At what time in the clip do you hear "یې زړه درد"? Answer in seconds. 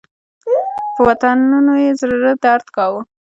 1.83-2.67